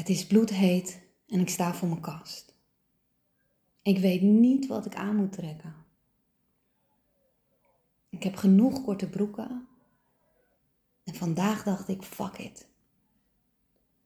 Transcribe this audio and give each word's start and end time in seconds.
Het 0.00 0.08
is 0.08 0.26
bloedheet 0.26 1.00
en 1.26 1.40
ik 1.40 1.48
sta 1.48 1.74
voor 1.74 1.88
mijn 1.88 2.00
kast. 2.00 2.54
Ik 3.82 3.98
weet 3.98 4.22
niet 4.22 4.66
wat 4.66 4.86
ik 4.86 4.94
aan 4.94 5.16
moet 5.16 5.32
trekken. 5.32 5.74
Ik 8.08 8.22
heb 8.22 8.36
genoeg 8.36 8.84
korte 8.84 9.08
broeken. 9.08 9.68
En 11.04 11.14
vandaag 11.14 11.62
dacht 11.62 11.88
ik, 11.88 12.02
fuck 12.02 12.38
it. 12.38 12.68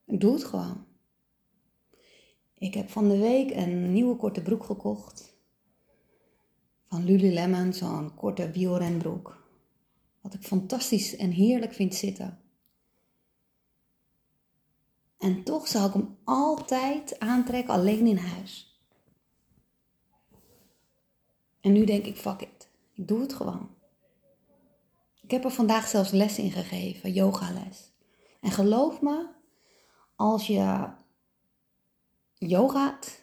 Ik 0.04 0.20
doe 0.20 0.32
het 0.32 0.44
gewoon. 0.44 0.84
Ik 2.58 2.74
heb 2.74 2.90
van 2.90 3.08
de 3.08 3.18
week 3.18 3.50
een 3.50 3.92
nieuwe 3.92 4.16
korte 4.16 4.42
broek 4.42 4.64
gekocht. 4.64 5.36
Van 6.88 7.04
Lululemon, 7.04 7.72
zo'n 7.72 8.14
korte 8.14 8.50
wielrenbroek. 8.50 9.46
Wat 10.20 10.34
ik 10.34 10.42
fantastisch 10.42 11.16
en 11.16 11.30
heerlijk 11.30 11.72
vind 11.72 11.94
zitten. 11.94 12.43
En 15.24 15.42
toch 15.42 15.68
zou 15.68 15.86
ik 15.86 15.92
hem 15.92 16.16
altijd 16.24 17.18
aantrekken 17.18 17.74
alleen 17.74 18.06
in 18.06 18.16
huis. 18.16 18.78
En 21.60 21.72
nu 21.72 21.84
denk 21.84 22.04
ik, 22.04 22.16
fuck 22.16 22.40
it. 22.40 22.68
Ik 22.94 23.08
doe 23.08 23.20
het 23.20 23.32
gewoon. 23.32 23.68
Ik 25.22 25.30
heb 25.30 25.44
er 25.44 25.50
vandaag 25.50 25.88
zelfs 25.88 26.10
les 26.10 26.38
in 26.38 26.50
gegeven, 26.50 27.12
yogales. 27.12 27.92
En 28.40 28.50
geloof 28.50 29.00
me, 29.00 29.26
als 30.16 30.46
je 30.46 30.88
yogaat 32.34 33.22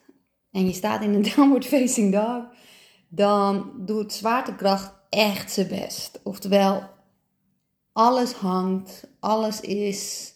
en 0.52 0.66
je 0.66 0.74
staat 0.74 1.02
in 1.02 1.14
een 1.14 1.30
downward 1.36 1.66
facing 1.66 2.14
dog, 2.14 2.44
dan 3.08 3.74
doet 3.86 4.14
zwaartekracht 4.14 4.94
echt 5.10 5.52
zijn 5.52 5.68
best. 5.68 6.20
Oftewel, 6.24 6.90
alles 7.92 8.34
hangt, 8.34 9.08
alles 9.20 9.62
is 9.62 10.34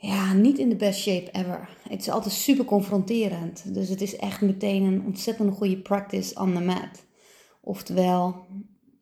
ja, 0.00 0.32
niet 0.32 0.58
in 0.58 0.68
de 0.68 0.76
best 0.76 1.00
shape 1.00 1.30
ever. 1.30 1.68
Het 1.88 2.00
is 2.00 2.08
altijd 2.08 2.34
super 2.34 2.64
confronterend. 2.64 3.74
Dus 3.74 3.88
het 3.88 4.00
is 4.00 4.16
echt 4.16 4.40
meteen 4.40 4.82
een 4.82 5.04
ontzettend 5.04 5.56
goede 5.56 5.78
practice 5.78 6.40
on 6.40 6.54
the 6.54 6.60
mat. 6.60 7.04
Oftewel, 7.60 8.46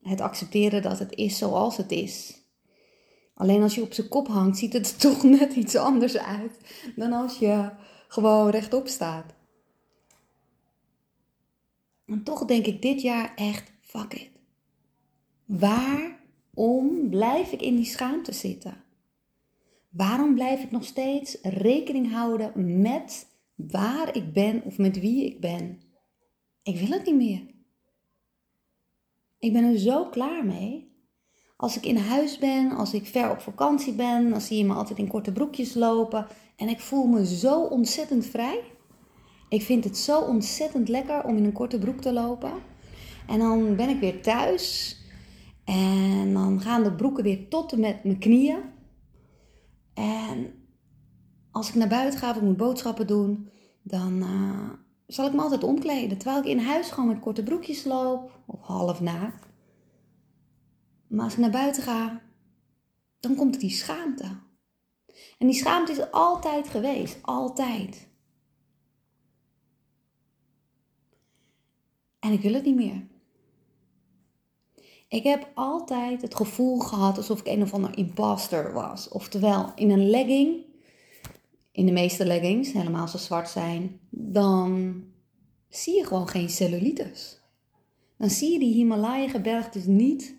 het 0.03 0.21
accepteren 0.21 0.83
dat 0.83 0.99
het 0.99 1.15
is 1.15 1.39
zoals 1.39 1.77
het 1.77 1.91
is. 1.91 2.43
Alleen 3.35 3.63
als 3.63 3.75
je 3.75 3.83
op 3.83 3.93
zijn 3.93 4.09
kop 4.09 4.29
hangt, 4.29 4.59
ziet 4.59 4.73
het 4.73 4.89
er 4.91 4.97
toch 5.11 5.23
net 5.23 5.55
iets 5.55 5.77
anders 5.77 6.17
uit 6.17 6.53
dan 6.97 7.13
als 7.13 7.39
je 7.39 7.71
gewoon 8.09 8.51
rechtop 8.51 8.89
staat. 8.89 9.35
En 12.07 12.23
toch 12.23 12.45
denk 12.45 12.67
ik 12.67 12.83
dit 12.83 13.03
jaar 13.03 13.33
echt, 13.35 13.73
fuck 13.81 14.15
it. 14.15 14.31
Waarom 15.45 17.09
blijf 17.11 17.53
ik 17.53 17.63
in 17.63 17.77
die 17.77 17.85
schaamte 17.85 18.33
zitten? 18.33 18.87
Waarom 19.99 20.35
blijf 20.35 20.63
ik 20.63 20.71
nog 20.71 20.85
steeds 20.85 21.39
rekening 21.43 22.13
houden 22.13 22.81
met 22.81 23.27
waar 23.55 24.17
ik 24.17 24.33
ben 24.33 24.63
of 24.65 24.79
met 24.79 25.01
wie 25.01 25.25
ik 25.25 25.41
ben? 25.41 25.81
Ik 26.63 26.79
wil 26.79 26.91
het 26.91 27.07
niet 27.07 27.15
meer. 27.15 27.43
Ik 29.39 29.53
ben 29.53 29.65
er 29.65 29.79
zo 29.79 30.09
klaar 30.09 30.45
mee. 30.45 30.93
Als 31.57 31.77
ik 31.77 31.87
in 31.87 31.97
huis 31.97 32.39
ben, 32.39 32.71
als 32.71 32.95
ik 32.95 33.07
ver 33.07 33.31
op 33.31 33.41
vakantie 33.41 33.93
ben, 33.93 34.31
dan 34.31 34.41
zie 34.41 34.59
je 34.59 34.65
me 34.65 34.75
altijd 34.75 34.99
in 34.99 35.09
korte 35.09 35.33
broekjes 35.33 35.75
lopen. 35.75 36.27
En 36.57 36.69
ik 36.69 36.81
voel 36.81 37.07
me 37.07 37.27
zo 37.27 37.63
ontzettend 37.63 38.27
vrij. 38.27 38.61
Ik 39.49 39.63
vind 39.63 39.85
het 39.85 39.99
zo 39.99 40.21
ontzettend 40.21 40.89
lekker 40.89 41.25
om 41.25 41.37
in 41.37 41.45
een 41.45 41.53
korte 41.53 41.79
broek 41.79 42.01
te 42.01 42.13
lopen. 42.13 42.53
En 43.27 43.39
dan 43.39 43.77
ben 43.77 43.89
ik 43.89 44.01
weer 44.01 44.23
thuis. 44.23 44.97
En 45.65 46.33
dan 46.33 46.61
gaan 46.61 46.83
de 46.83 46.93
broeken 46.93 47.25
weer 47.25 47.49
tot 47.49 47.73
en 47.73 47.81
met 47.81 48.05
mijn 48.05 48.19
knieën. 48.19 48.77
En 49.99 50.69
als 51.51 51.69
ik 51.69 51.75
naar 51.75 51.89
buiten 51.89 52.19
ga 52.19 52.31
of 52.31 52.37
ik 52.37 52.43
moet 52.43 52.57
boodschappen 52.57 53.07
doen, 53.07 53.51
dan 53.83 54.23
uh, 54.23 54.71
zal 55.07 55.27
ik 55.27 55.33
me 55.33 55.41
altijd 55.41 55.65
omkleden. 55.65 56.19
Terwijl 56.19 56.43
ik 56.43 56.49
in 56.49 56.59
huis 56.59 56.91
gewoon 56.91 57.09
met 57.09 57.19
korte 57.19 57.43
broekjes 57.43 57.85
loop, 57.85 58.41
of 58.47 58.61
half 58.61 59.01
naakt. 59.01 59.47
Maar 61.07 61.25
als 61.25 61.33
ik 61.33 61.39
naar 61.39 61.51
buiten 61.51 61.83
ga, 61.83 62.23
dan 63.21 63.35
komt 63.35 63.61
die 63.61 63.71
schaamte. 63.71 64.25
En 65.39 65.47
die 65.47 65.55
schaamte 65.55 65.93
is 65.93 66.11
altijd 66.11 66.69
geweest, 66.69 67.19
altijd. 67.23 68.09
En 72.19 72.33
ik 72.33 72.41
wil 72.41 72.55
het 72.55 72.65
niet 72.65 72.77
meer. 72.77 73.07
Ik 75.09 75.23
heb 75.23 75.51
altijd 75.55 76.23
het 76.23 76.35
gevoel 76.35 76.79
gehad 76.79 77.17
alsof 77.17 77.41
ik 77.41 77.47
een 77.47 77.63
of 77.63 77.73
ander 77.73 77.97
imposter 77.99 78.73
was. 78.73 79.09
Oftewel, 79.09 79.73
in 79.75 79.91
een 79.91 80.11
legging, 80.11 80.65
in 81.73 81.87
de 81.87 81.93
meeste 81.93 82.27
leggings, 82.27 82.73
helemaal 82.73 83.01
als 83.01 83.11
ze 83.11 83.19
zwart 83.19 83.49
zijn, 83.49 84.01
dan 84.11 85.03
zie 85.69 85.97
je 85.97 86.05
gewoon 86.05 86.29
geen 86.29 86.49
cellulitis. 86.49 87.41
Dan 88.19 88.31
zie 88.31 88.53
je 88.53 88.59
die 88.59 88.75
Himalaya-gebergtes 88.75 89.85
niet 89.85 90.37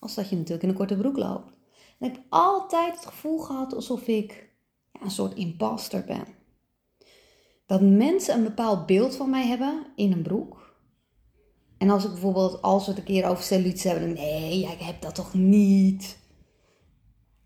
als 0.00 0.14
dat 0.14 0.28
je 0.28 0.36
natuurlijk 0.36 0.62
in 0.62 0.68
een 0.68 0.74
korte 0.74 0.96
broek 0.96 1.16
loopt. 1.16 1.56
En 1.98 2.08
ik 2.08 2.14
heb 2.14 2.24
altijd 2.28 2.94
het 2.94 3.06
gevoel 3.06 3.38
gehad 3.38 3.74
alsof 3.74 4.06
ik 4.06 4.50
ja, 4.92 5.00
een 5.02 5.10
soort 5.10 5.34
imposter 5.34 6.04
ben. 6.04 6.24
Dat 7.66 7.80
mensen 7.80 8.34
een 8.34 8.44
bepaald 8.44 8.86
beeld 8.86 9.16
van 9.16 9.30
mij 9.30 9.46
hebben 9.46 9.86
in 9.94 10.12
een 10.12 10.22
broek. 10.22 10.67
En 11.78 11.90
als 11.90 12.04
ik 12.04 12.10
bijvoorbeeld, 12.10 12.62
als 12.62 12.84
we 12.84 12.90
het 12.90 13.00
een 13.00 13.06
keer 13.06 13.26
over 13.26 13.44
cellulitis 13.44 13.82
hebben, 13.82 14.02
dan 14.02 14.24
nee, 14.24 14.62
ik 14.62 14.80
heb 14.80 15.02
dat 15.02 15.14
toch 15.14 15.34
niet. 15.34 16.18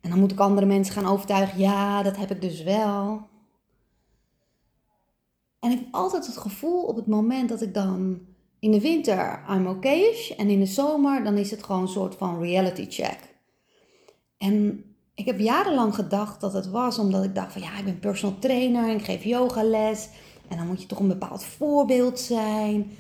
En 0.01 0.11
dan 0.11 0.19
moet 0.19 0.33
ik 0.33 0.41
andere 0.41 0.67
mensen 0.67 0.95
gaan 0.95 1.13
overtuigen, 1.13 1.59
ja, 1.59 2.03
dat 2.03 2.17
heb 2.17 2.31
ik 2.31 2.41
dus 2.41 2.63
wel. 2.63 3.31
En 5.61 5.71
ik 5.71 5.79
heb 5.79 5.89
altijd 5.91 6.27
het 6.27 6.37
gevoel 6.37 6.83
op 6.83 6.97
het 6.97 7.07
moment 7.07 7.49
dat 7.49 7.63
ik 7.63 7.75
dan 7.75 8.21
in 8.59 8.71
de 8.71 8.81
winter 8.81 9.45
I'm 9.51 9.67
okay 9.67 10.35
en 10.37 10.49
in 10.49 10.59
de 10.59 10.67
zomer 10.67 11.25
dan 11.25 11.37
is 11.37 11.51
het 11.51 11.63
gewoon 11.63 11.83
een 11.83 11.89
soort 11.89 12.15
van 12.15 12.41
reality 12.41 12.87
check. 12.89 13.19
En 14.39 14.85
ik 15.15 15.27
heb 15.27 15.39
jarenlang 15.39 15.95
gedacht 15.95 16.41
dat 16.41 16.53
het 16.53 16.71
was 16.71 16.99
omdat 16.99 17.25
ik 17.25 17.35
dacht 17.35 17.53
van 17.53 17.63
ja, 17.63 17.79
ik 17.79 17.85
ben 17.85 17.99
personal 17.99 18.39
trainer 18.39 18.89
en 18.89 18.97
ik 18.97 19.05
geef 19.05 19.25
yogales 19.25 20.09
en 20.49 20.57
dan 20.57 20.67
moet 20.67 20.81
je 20.81 20.87
toch 20.87 20.99
een 20.99 21.09
bepaald 21.09 21.45
voorbeeld 21.45 22.21
zijn. 22.21 22.91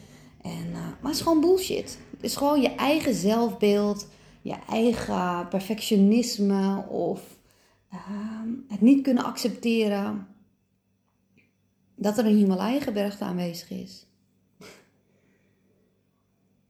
En, 0.42 0.66
uh, 0.66 0.75
maar 0.75 1.10
het 1.10 1.14
is 1.14 1.20
gewoon 1.20 1.41
bullshit. 1.41 1.98
Het 2.10 2.22
is 2.22 2.36
gewoon 2.36 2.60
je 2.60 2.75
eigen 2.75 3.14
zelfbeeld, 3.14 4.08
je 4.42 4.56
eigen 4.69 5.48
perfectionisme 5.48 6.84
of 6.88 7.20
uh, 7.92 7.98
het 8.69 8.81
niet 8.81 9.02
kunnen 9.02 9.25
accepteren 9.25 10.26
dat 11.97 12.19
er 12.19 12.26
een 12.26 12.36
Himalaya-gebergte 12.36 13.25
aanwezig 13.25 13.70
is. 13.70 14.06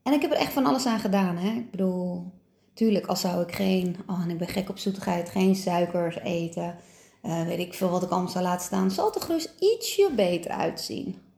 En 0.03 0.13
ik 0.13 0.23
heb 0.23 0.31
er 0.31 0.37
echt 0.37 0.53
van 0.53 0.67
alles 0.67 0.87
aan 0.87 1.01
gedaan. 1.01 1.37
Hè? 1.37 1.51
Ik 1.51 1.71
bedoel, 1.71 2.33
tuurlijk, 2.75 3.07
als 3.07 3.21
zou 3.21 3.43
ik 3.43 3.55
geen, 3.55 3.97
oh, 4.07 4.23
en 4.23 4.31
ik 4.31 4.39
ben 4.39 4.49
gek 4.49 4.69
op 4.69 4.79
zoetigheid, 4.79 5.29
geen 5.29 5.57
suikers 5.57 6.19
eten, 6.19 6.77
uh, 7.23 7.45
weet 7.45 7.59
ik 7.59 7.75
veel 7.75 7.89
wat 7.91 8.03
ik 8.03 8.11
allemaal 8.11 8.31
zou 8.31 8.45
laten 8.45 8.67
staan, 8.67 8.91
zal 8.91 9.07
het 9.07 9.15
er 9.15 9.21
gerust 9.21 9.55
ietsje 9.59 10.11
beter 10.15 10.51
uitzien 10.51 11.32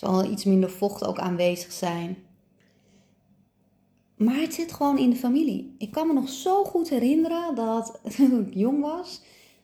zal 0.00 0.24
iets 0.24 0.44
minder 0.44 0.70
vocht 0.70 1.04
ook 1.04 1.18
aanwezig 1.18 1.72
zijn. 1.72 2.16
Maar 4.16 4.40
het 4.40 4.54
zit 4.54 4.72
gewoon 4.72 4.98
in 4.98 5.10
de 5.10 5.16
familie. 5.16 5.74
Ik 5.78 5.90
kan 5.90 6.06
me 6.06 6.12
nog 6.12 6.28
zo 6.28 6.64
goed 6.64 6.88
herinneren 6.88 7.54
dat 7.54 8.00
toen 8.16 8.46
ik 8.46 8.54
jong 8.54 8.80
was, 8.80 9.20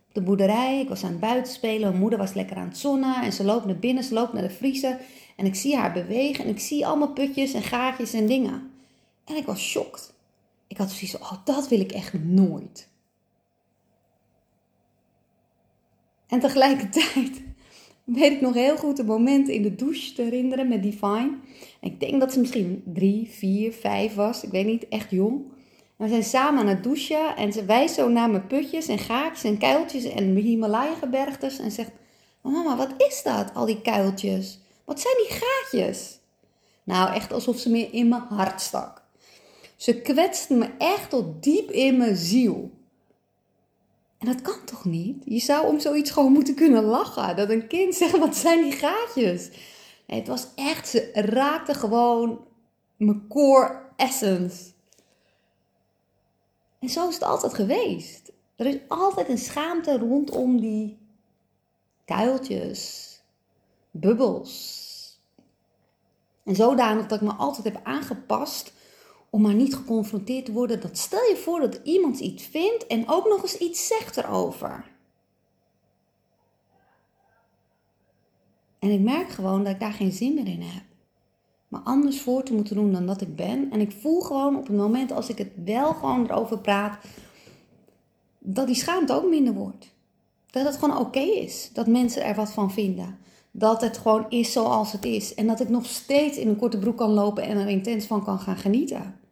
op 0.08 0.14
de 0.14 0.22
boerderij, 0.22 0.80
ik 0.80 0.88
was 0.88 1.04
aan 1.04 1.10
het 1.10 1.20
buiten 1.20 1.52
spelen, 1.52 1.88
mijn 1.88 2.00
moeder 2.00 2.18
was 2.18 2.32
lekker 2.32 2.56
aan 2.56 2.68
het 2.68 2.78
zonnen 2.78 3.22
en 3.22 3.32
ze 3.32 3.44
loopt 3.44 3.64
naar 3.64 3.78
binnen, 3.78 4.04
ze 4.04 4.14
loopt 4.14 4.32
naar 4.32 4.42
de 4.42 4.50
vriezer 4.50 5.00
en 5.36 5.46
ik 5.46 5.54
zie 5.54 5.76
haar 5.76 5.92
bewegen 5.92 6.44
en 6.44 6.50
ik 6.50 6.60
zie 6.60 6.86
allemaal 6.86 7.12
putjes 7.12 7.52
en 7.52 7.62
gaatjes 7.62 8.12
en 8.12 8.26
dingen. 8.26 8.70
En 9.24 9.36
ik 9.36 9.46
was 9.46 9.60
shocked. 9.60 10.14
Ik 10.66 10.76
had 10.76 10.90
zoiets 10.90 11.10
van, 11.10 11.20
oh, 11.20 11.44
dat 11.44 11.68
wil 11.68 11.80
ik 11.80 11.92
echt 11.92 12.12
nooit. 12.12 12.88
En 16.26 16.40
tegelijkertijd 16.40 17.42
weet 18.14 18.32
ik 18.32 18.40
nog 18.40 18.54
heel 18.54 18.76
goed 18.76 18.98
een 18.98 19.06
moment 19.06 19.48
in 19.48 19.62
de 19.62 19.74
douche 19.74 20.12
te 20.12 20.22
herinneren 20.22 20.68
met 20.68 20.82
Divine. 20.82 21.30
ik 21.80 22.00
denk 22.00 22.20
dat 22.20 22.32
ze 22.32 22.40
misschien 22.40 22.82
drie, 22.84 23.28
vier, 23.30 23.72
vijf 23.72 24.14
was. 24.14 24.42
Ik 24.42 24.50
weet 24.50 24.66
niet, 24.66 24.88
echt 24.88 25.10
jong. 25.10 25.42
we 25.96 26.08
zijn 26.08 26.22
samen 26.22 26.60
aan 26.60 26.66
het 26.66 26.82
douchen 26.82 27.36
en 27.36 27.52
ze 27.52 27.64
wijst 27.64 27.94
zo 27.94 28.08
naar 28.08 28.30
mijn 28.30 28.46
putjes 28.46 28.88
en 28.88 28.98
gaatjes 28.98 29.44
en 29.44 29.58
kuiltjes 29.58 30.04
en 30.04 30.36
Himalaya-gebergtes. 30.36 31.58
En 31.58 31.70
zegt, 31.70 31.90
mama, 32.40 32.76
wat 32.76 32.94
is 32.96 33.22
dat, 33.24 33.54
al 33.54 33.66
die 33.66 33.82
kuiltjes? 33.82 34.58
Wat 34.84 35.00
zijn 35.00 35.14
die 35.16 35.38
gaatjes? 35.38 36.18
Nou, 36.84 37.14
echt 37.14 37.32
alsof 37.32 37.58
ze 37.58 37.70
me 37.70 37.90
in 37.90 38.08
mijn 38.08 38.22
hart 38.28 38.60
stak. 38.60 39.02
Ze 39.76 40.00
kwetste 40.00 40.54
me 40.54 40.68
echt 40.78 41.10
tot 41.10 41.42
diep 41.42 41.70
in 41.70 41.96
mijn 41.96 42.16
ziel. 42.16 42.70
En 44.18 44.26
dat 44.26 44.42
kan 44.42 44.64
toch 44.64 44.84
niet? 44.84 45.22
Je 45.24 45.38
zou 45.38 45.66
om 45.66 45.80
zoiets 45.80 46.10
gewoon 46.10 46.32
moeten 46.32 46.54
kunnen 46.54 46.84
lachen. 46.84 47.36
Dat 47.36 47.50
een 47.50 47.66
kind 47.66 47.94
zegt, 48.00 48.18
wat 48.18 48.36
zijn 48.36 48.62
die 48.62 48.72
gaatjes? 48.72 49.50
Het 50.06 50.28
was 50.28 50.46
echt, 50.54 50.88
ze 50.88 51.10
raakte 51.12 51.74
gewoon 51.74 52.44
mijn 52.96 53.28
core 53.28 53.82
essence. 53.96 54.72
En 56.78 56.88
zo 56.88 57.08
is 57.08 57.14
het 57.14 57.24
altijd 57.24 57.54
geweest. 57.54 58.32
Er 58.56 58.66
is 58.66 58.78
altijd 58.88 59.28
een 59.28 59.38
schaamte 59.38 59.98
rondom 59.98 60.60
die 60.60 60.98
kuiltjes, 62.04 63.10
bubbels. 63.90 64.84
En 66.44 66.54
zodanig 66.54 67.06
dat 67.06 67.20
ik 67.20 67.26
me 67.26 67.32
altijd 67.32 67.64
heb 67.64 67.84
aangepast 67.84 68.72
om 69.36 69.42
maar 69.42 69.54
niet 69.54 69.74
geconfronteerd 69.74 70.44
te 70.44 70.52
worden. 70.52 70.80
Dat 70.80 70.98
stel 70.98 71.28
je 71.28 71.36
voor 71.36 71.60
dat 71.60 71.80
iemand 71.84 72.20
iets 72.20 72.44
vindt 72.44 72.86
en 72.86 73.08
ook 73.08 73.28
nog 73.28 73.42
eens 73.42 73.58
iets 73.58 73.86
zegt 73.86 74.16
erover. 74.16 74.84
En 78.78 78.90
ik 78.90 79.00
merk 79.00 79.28
gewoon 79.28 79.64
dat 79.64 79.72
ik 79.72 79.80
daar 79.80 79.92
geen 79.92 80.12
zin 80.12 80.34
meer 80.34 80.46
in 80.46 80.62
heb. 80.62 80.82
Me 81.68 81.78
anders 81.78 82.20
voor 82.20 82.42
te 82.42 82.54
moeten 82.54 82.74
doen 82.74 82.92
dan 82.92 83.06
dat 83.06 83.20
ik 83.20 83.36
ben. 83.36 83.70
En 83.70 83.80
ik 83.80 83.92
voel 83.92 84.20
gewoon 84.20 84.56
op 84.56 84.66
het 84.66 84.76
moment 84.76 85.12
als 85.12 85.28
ik 85.28 85.38
het 85.38 85.50
wel 85.64 85.94
gewoon 85.94 86.24
erover 86.24 86.58
praat, 86.58 86.98
dat 88.38 88.66
die 88.66 88.76
schaamte 88.76 89.12
ook 89.12 89.28
minder 89.28 89.54
wordt. 89.54 89.94
Dat 90.50 90.64
het 90.64 90.76
gewoon 90.76 90.98
oké 90.98 91.20
is 91.20 91.70
dat 91.72 91.86
mensen 91.86 92.24
er 92.24 92.34
wat 92.34 92.52
van 92.52 92.72
vinden. 92.72 93.18
Dat 93.50 93.80
het 93.80 93.98
gewoon 93.98 94.26
is 94.28 94.52
zoals 94.52 94.92
het 94.92 95.04
is. 95.04 95.34
En 95.34 95.46
dat 95.46 95.60
ik 95.60 95.68
nog 95.68 95.86
steeds 95.86 96.38
in 96.38 96.48
een 96.48 96.56
korte 96.56 96.78
broek 96.78 96.96
kan 96.96 97.10
lopen 97.10 97.42
en 97.42 97.56
er 97.56 97.68
intens 97.68 98.06
van 98.06 98.24
kan 98.24 98.38
gaan 98.38 98.56
genieten. 98.56 99.24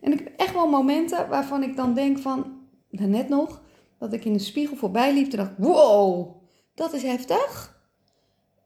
En 0.00 0.12
ik 0.12 0.18
heb 0.18 0.32
echt 0.36 0.52
wel 0.52 0.68
momenten 0.68 1.28
waarvan 1.28 1.62
ik 1.62 1.76
dan 1.76 1.94
denk 1.94 2.18
van, 2.18 2.58
net 2.90 3.28
nog, 3.28 3.62
dat 3.98 4.12
ik 4.12 4.24
in 4.24 4.32
de 4.32 4.38
spiegel 4.38 4.76
voorbij 4.76 5.14
liep 5.14 5.30
en 5.30 5.36
dacht, 5.36 5.52
wow, 5.56 6.36
dat 6.74 6.92
is 6.92 7.02
heftig. 7.02 7.80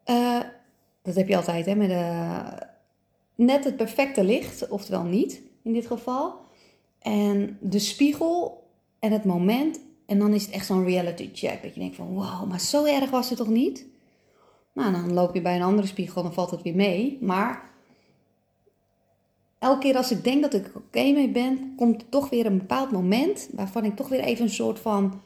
Uh, 0.06 0.40
dat 1.02 1.14
heb 1.14 1.28
je 1.28 1.36
altijd, 1.36 1.66
hè, 1.66 1.74
met 1.74 1.90
uh, 1.90 2.48
net 3.34 3.64
het 3.64 3.76
perfecte 3.76 4.24
licht, 4.24 4.68
oftewel 4.68 5.02
niet 5.02 5.42
in 5.62 5.72
dit 5.72 5.86
geval. 5.86 6.40
En 6.98 7.58
de 7.60 7.78
spiegel 7.78 8.66
en 8.98 9.12
het 9.12 9.24
moment. 9.24 9.80
En 10.06 10.18
dan 10.18 10.34
is 10.34 10.44
het 10.44 10.54
echt 10.54 10.66
zo'n 10.66 10.84
reality 10.84 11.30
check. 11.32 11.62
Dat 11.62 11.74
je 11.74 11.80
denkt 11.80 11.96
van, 11.96 12.14
wow, 12.14 12.48
maar 12.48 12.60
zo 12.60 12.84
erg 12.84 13.10
was 13.10 13.28
het 13.28 13.38
toch 13.38 13.48
niet? 13.48 13.86
Nou, 14.72 14.92
dan 14.92 15.12
loop 15.12 15.34
je 15.34 15.40
bij 15.42 15.56
een 15.56 15.62
andere 15.62 15.86
spiegel, 15.86 16.22
dan 16.22 16.32
valt 16.32 16.50
het 16.50 16.62
weer 16.62 16.74
mee. 16.74 17.18
Maar 17.20 17.70
elke 19.62 19.78
keer 19.78 19.96
als 19.96 20.10
ik 20.10 20.24
denk 20.24 20.42
dat 20.42 20.54
ik 20.54 20.72
oké 20.74 21.12
mee 21.12 21.30
ben, 21.30 21.74
komt 21.76 22.02
er 22.02 22.08
toch 22.08 22.30
weer 22.30 22.46
een 22.46 22.58
bepaald 22.58 22.90
moment 22.90 23.48
waarvan 23.52 23.84
ik 23.84 23.96
toch 23.96 24.08
weer 24.08 24.20
even 24.20 24.44
een 24.44 24.50
soort 24.50 24.78
van 24.78 25.20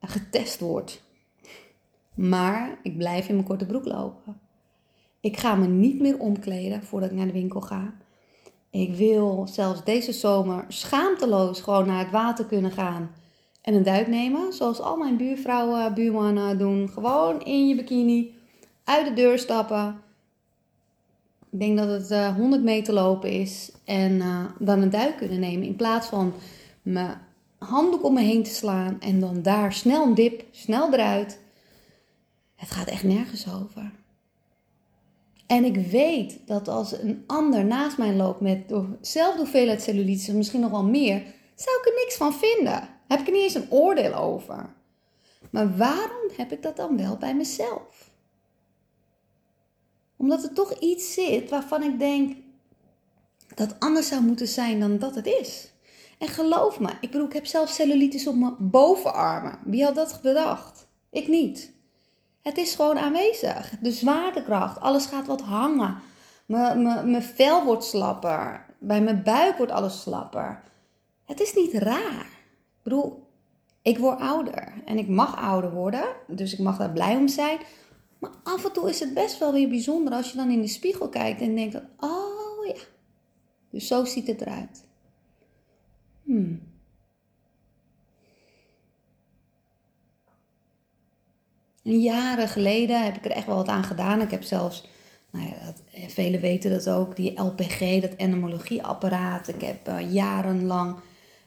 getest 0.00 0.60
word. 0.60 1.02
Maar 2.14 2.78
ik 2.82 2.96
blijf 2.96 3.28
in 3.28 3.34
mijn 3.34 3.46
korte 3.46 3.66
broek 3.66 3.84
lopen. 3.84 4.40
Ik 5.20 5.36
ga 5.36 5.54
me 5.54 5.66
niet 5.66 6.00
meer 6.00 6.18
omkleden 6.18 6.82
voordat 6.82 7.10
ik 7.10 7.16
naar 7.16 7.26
de 7.26 7.32
winkel 7.32 7.60
ga. 7.60 7.94
Ik 8.70 8.94
wil 8.94 9.46
zelfs 9.50 9.84
deze 9.84 10.12
zomer 10.12 10.64
schaamteloos 10.68 11.60
gewoon 11.60 11.86
naar 11.86 11.98
het 11.98 12.10
water 12.10 12.44
kunnen 12.44 12.70
gaan 12.70 13.10
en 13.62 13.74
een 13.74 13.82
duik 13.82 14.08
nemen. 14.08 14.52
Zoals 14.52 14.80
al 14.80 14.96
mijn 14.96 15.16
buurvrouwen, 15.16 15.94
buurmannen 15.94 16.58
doen. 16.58 16.88
Gewoon 16.88 17.42
in 17.42 17.68
je 17.68 17.74
bikini 17.74 18.34
uit 18.84 19.06
de 19.06 19.12
deur 19.12 19.38
stappen. 19.38 20.00
Ik 21.54 21.60
denk 21.60 21.78
dat 21.78 21.88
het 21.88 22.10
uh, 22.10 22.26
eh, 22.26 22.36
100 22.36 22.62
meter 22.62 22.94
lopen 22.94 23.30
is. 23.30 23.72
En 23.84 24.12
uh, 24.12 24.44
dan 24.58 24.82
een 24.82 24.90
duik 24.90 25.16
kunnen 25.16 25.40
nemen. 25.40 25.66
In 25.66 25.76
plaats 25.76 26.06
van 26.06 26.34
mijn 26.82 27.20
handdoek 27.58 28.04
om 28.04 28.14
me 28.14 28.20
heen 28.20 28.42
te 28.42 28.50
slaan. 28.50 29.00
En 29.00 29.20
dan 29.20 29.42
daar 29.42 29.72
snel 29.72 30.06
een 30.06 30.14
dip, 30.14 30.44
snel 30.50 30.92
eruit. 30.92 31.38
Het 32.54 32.70
gaat 32.70 32.88
echt 32.88 33.02
nergens 33.02 33.52
over. 33.52 33.92
En 35.46 35.64
ik 35.64 35.76
weet 35.76 36.38
dat 36.46 36.68
als 36.68 36.92
een 36.92 37.24
ander 37.26 37.64
naast 37.64 37.98
mij 37.98 38.14
loopt 38.14 38.40
met 38.40 38.68
dezelfde 38.68 39.38
hoeveelheid 39.38 39.82
cellulitis, 39.82 40.28
misschien 40.28 40.60
nog 40.60 40.70
wel 40.70 40.84
meer, 40.84 41.22
zou 41.54 41.78
ik 41.78 41.86
er 41.86 42.02
niks 42.04 42.16
van 42.16 42.34
vinden. 42.34 42.88
Heb 43.08 43.20
ik 43.20 43.26
er 43.26 43.32
niet 43.32 43.42
eens 43.42 43.54
een 43.54 43.70
oordeel 43.70 44.14
over. 44.14 44.74
Maar 45.50 45.76
waarom 45.76 46.30
heb 46.36 46.52
ik 46.52 46.62
dat 46.62 46.76
dan 46.76 46.96
wel 46.96 47.16
bij 47.16 47.34
mezelf? 47.34 48.13
Omdat 50.16 50.42
er 50.42 50.52
toch 50.52 50.72
iets 50.78 51.12
zit 51.12 51.50
waarvan 51.50 51.82
ik 51.82 51.98
denk 51.98 52.36
dat 53.54 53.74
anders 53.78 54.08
zou 54.08 54.22
moeten 54.22 54.48
zijn 54.48 54.80
dan 54.80 54.98
dat 54.98 55.14
het 55.14 55.26
is. 55.26 55.72
En 56.18 56.28
geloof 56.28 56.80
me, 56.80 56.90
ik 57.00 57.10
bedoel, 57.10 57.26
ik 57.26 57.32
heb 57.32 57.46
zelf 57.46 57.68
cellulitis 57.68 58.26
op 58.26 58.34
mijn 58.34 58.56
bovenarmen. 58.58 59.58
Wie 59.64 59.84
had 59.84 59.94
dat 59.94 60.18
bedacht? 60.22 60.86
Ik 61.10 61.28
niet. 61.28 61.72
Het 62.42 62.58
is 62.58 62.74
gewoon 62.74 62.98
aanwezig. 62.98 63.72
De 63.80 63.92
zwaartekracht, 63.92 64.80
alles 64.80 65.06
gaat 65.06 65.26
wat 65.26 65.40
hangen. 65.40 65.96
Mijn 66.46 67.22
vel 67.22 67.64
wordt 67.64 67.84
slapper. 67.84 68.66
Bij 68.78 69.00
mijn 69.00 69.22
buik 69.22 69.56
wordt 69.56 69.72
alles 69.72 70.00
slapper. 70.00 70.62
Het 71.24 71.40
is 71.40 71.54
niet 71.54 71.72
raar. 71.72 72.26
Ik 72.76 72.82
bedoel, 72.82 73.26
ik 73.82 73.98
word 73.98 74.20
ouder 74.20 74.72
en 74.84 74.98
ik 74.98 75.08
mag 75.08 75.36
ouder 75.36 75.70
worden, 75.70 76.04
dus 76.26 76.52
ik 76.52 76.58
mag 76.58 76.78
daar 76.78 76.92
blij 76.92 77.16
om 77.16 77.28
zijn. 77.28 77.58
Maar 78.24 78.54
af 78.54 78.64
en 78.64 78.72
toe 78.72 78.88
is 78.88 79.00
het 79.00 79.14
best 79.14 79.38
wel 79.38 79.52
weer 79.52 79.68
bijzonder 79.68 80.12
als 80.12 80.30
je 80.30 80.36
dan 80.36 80.50
in 80.50 80.60
de 80.60 80.68
spiegel 80.68 81.08
kijkt 81.08 81.40
en 81.40 81.54
denkt: 81.54 81.74
oh 82.00 82.66
ja, 82.66 82.80
dus 83.70 83.86
zo 83.86 84.04
ziet 84.04 84.26
het 84.26 84.40
eruit. 84.40 84.84
Hmm. 86.22 86.62
Jaren 91.82 92.48
geleden 92.48 93.04
heb 93.04 93.16
ik 93.16 93.24
er 93.24 93.30
echt 93.30 93.46
wel 93.46 93.56
wat 93.56 93.68
aan 93.68 93.84
gedaan. 93.84 94.20
Ik 94.20 94.30
heb 94.30 94.42
zelfs, 94.42 94.88
nou 95.30 95.46
ja, 95.46 95.64
dat, 95.64 95.82
eh, 95.92 96.08
velen 96.08 96.40
weten 96.40 96.70
dat 96.70 96.88
ook, 96.88 97.16
die 97.16 97.40
LPG, 97.40 98.00
dat 98.00 98.14
entomologieapparaat. 98.16 99.48
Ik 99.48 99.60
heb 99.60 99.88
uh, 99.88 100.12
jarenlang 100.12 100.96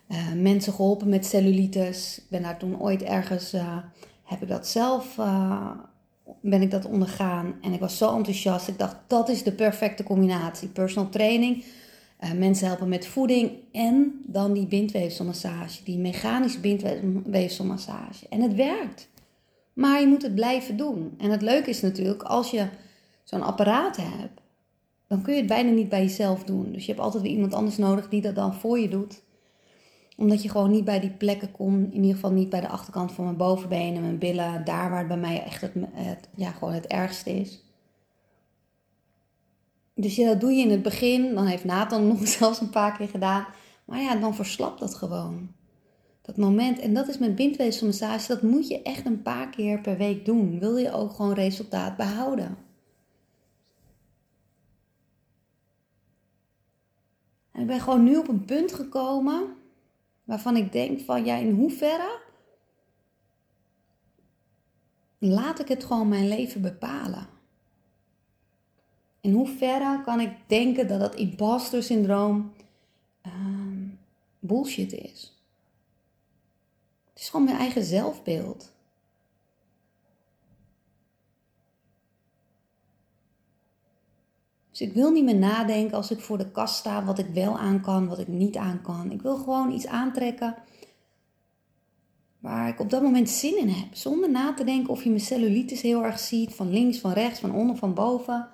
uh, 0.10 0.34
mensen 0.34 0.74
geholpen 0.74 1.10
met 1.10 1.26
cellulitis. 1.26 2.18
Ik 2.18 2.30
ben 2.30 2.42
daar 2.42 2.60
toen 2.60 2.82
ooit 2.82 3.04
ergens, 3.04 3.52
heb 4.24 4.42
ik 4.42 4.48
dat 4.48 4.68
zelf, 4.68 5.18
ben 6.42 6.62
ik 6.62 6.72
dat 6.72 6.86
ondergaan. 6.86 7.56
En 7.62 7.74
ik 7.74 7.80
was 7.80 7.98
zo 7.98 8.16
enthousiast. 8.16 8.68
Ik 8.68 8.80
dacht, 8.80 8.96
dat 9.08 9.30
is 9.30 9.44
de 9.44 9.52
perfecte 9.52 10.04
combinatie. 10.04 10.68
Personal 10.68 11.10
training, 11.10 11.64
mensen 12.36 12.68
helpen 12.68 12.90
met 12.90 13.08
voeding 13.08 13.52
en 13.72 14.22
dan 14.26 14.54
die 14.54 14.68
bindweefselmassage. 14.68 15.84
Die 15.84 15.98
mechanische 15.98 16.60
bindweefselmassage. 16.60 18.26
En 18.30 18.42
het 18.42 18.56
werkt. 18.56 19.10
Maar 19.74 20.00
je 20.00 20.08
moet 20.08 20.22
het 20.22 20.36
blijven 20.36 20.78
doen. 20.78 21.14
En 21.18 21.30
het 21.30 21.42
leuke 21.42 21.70
is 21.70 21.82
natuurlijk, 21.82 22.24
als 22.24 22.52
je 22.52 22.68
zo'n 23.24 23.44
apparaat 23.44 23.98
hebt, 23.98 24.42
dan 25.08 25.22
kun 25.22 25.34
je 25.34 25.40
het 25.40 25.50
bijna 25.50 25.70
niet 25.70 25.90
bij 25.90 26.02
jezelf 26.02 26.44
doen. 26.44 26.72
Dus 26.72 26.86
je 26.86 26.92
hebt 26.92 27.04
altijd 27.04 27.24
weer 27.24 27.32
iemand 27.32 27.54
anders 27.54 27.78
nodig 27.78 28.10
die 28.10 28.22
dat 28.22 28.36
dan 28.36 28.54
voor 28.54 28.80
je 28.80 28.90
doet. 28.90 29.22
Omdat 30.18 30.44
je 30.44 30.50
gewoon 30.50 30.72
niet 30.72 30.86
bij 30.86 31.00
die 31.00 31.10
plekken 31.10 31.52
komt. 31.52 31.94
In 31.94 32.02
ieder 32.02 32.16
geval 32.16 32.32
niet 32.32 32.50
bij 32.50 32.62
de 32.62 32.68
achterkant 32.68 33.12
van 33.12 33.24
mijn 33.24 33.38
bovenbenen, 33.38 34.02
mijn 34.02 34.18
billen. 34.18 34.66
Daar 34.66 34.90
waar 34.90 35.00
het 35.00 35.08
bij 35.08 35.18
mij 35.18 35.44
echt 35.44 35.62
het, 35.62 36.30
ja, 36.36 36.52
gewoon 36.52 36.74
het 36.74 36.86
ergste 36.86 37.30
is. 37.30 37.64
Dus 39.94 40.16
ja, 40.16 40.28
dat 40.28 40.40
doe 40.40 40.52
je 40.52 40.64
in 40.64 40.72
het 40.72 40.82
begin. 40.82 41.36
Dan 41.36 41.46
heeft 41.46 41.66
Nathan 41.66 42.08
nog 42.08 42.28
zelfs 42.28 42.62
een 42.62 42.70
paar 42.70 42.98
keer 42.98 43.08
gedaan. 43.08 43.46
Maar 43.86 44.02
ja, 44.02 44.16
dan 44.16 44.36
verslapt 44.36 44.80
dat 44.80 44.96
gewoon. 44.96 45.56
Dat 46.22 46.38
moment, 46.38 46.80
en 46.80 46.94
dat 46.94 47.08
is 47.08 47.18
met 47.18 47.36
bindweefselmassage, 47.36 48.28
dat 48.28 48.42
moet 48.42 48.68
je 48.68 48.82
echt 48.82 49.06
een 49.06 49.22
paar 49.22 49.50
keer 49.50 49.82
per 49.82 49.98
week 49.98 50.26
doen. 50.26 50.60
Wil 50.60 50.78
je 50.78 50.92
ook 50.92 51.12
gewoon 51.12 51.34
resultaat 51.34 51.98
behouden. 51.98 52.58
En 57.52 57.62
ik 57.62 57.68
ben 57.68 57.80
gewoon 57.80 58.04
nu 58.04 58.18
op 58.18 58.28
een 58.28 58.46
punt 58.46 58.74
gekomen 58.74 59.57
waarvan 60.28 60.56
ik 60.56 60.72
denk 60.72 61.00
van 61.00 61.26
ja, 61.26 61.36
in 61.36 61.52
hoeverre 61.52 62.20
laat 65.18 65.60
ik 65.60 65.68
het 65.68 65.84
gewoon 65.84 66.08
mijn 66.08 66.28
leven 66.28 66.62
bepalen. 66.62 67.28
In 69.22 69.34
hoeverre 69.34 70.02
kan 70.04 70.20
ik 70.20 70.32
denken 70.48 70.88
dat 70.88 71.00
dat 71.00 71.16
imposter 71.16 71.84
syndroom 71.84 72.54
uh, 73.26 73.32
bullshit 74.40 74.94
is. 74.94 75.42
Het 77.10 77.20
is 77.20 77.30
gewoon 77.30 77.46
mijn 77.46 77.58
eigen 77.58 77.84
zelfbeeld. 77.84 78.74
Dus 84.78 84.88
ik 84.88 84.94
wil 84.94 85.12
niet 85.12 85.24
meer 85.24 85.36
nadenken 85.36 85.98
als 85.98 86.12
ik 86.12 86.20
voor 86.20 86.38
de 86.38 86.52
kast 86.52 86.76
sta 86.76 87.04
wat 87.04 87.20
ik 87.20 87.28
wel 87.28 87.58
aan 87.58 87.82
kan, 87.82 88.08
wat 88.08 88.20
ik 88.20 88.28
niet 88.28 88.58
aan 88.58 88.82
kan. 88.82 89.12
Ik 89.12 89.22
wil 89.22 89.38
gewoon 89.38 89.72
iets 89.72 89.88
aantrekken 89.88 90.56
waar 92.40 92.68
ik 92.68 92.80
op 92.80 92.90
dat 92.90 93.02
moment 93.02 93.30
zin 93.30 93.58
in 93.58 93.70
heb. 93.70 93.96
Zonder 93.96 94.32
na 94.32 94.54
te 94.54 94.64
denken 94.64 94.90
of 94.90 95.04
je 95.04 95.10
mijn 95.10 95.22
cellulitis 95.22 95.82
heel 95.82 96.04
erg 96.04 96.20
ziet, 96.20 96.56
van 96.56 96.70
links, 96.70 97.00
van 97.00 97.12
rechts, 97.12 97.40
van 97.40 97.52
onder, 97.52 97.76
van 97.76 97.94
boven. 97.94 98.50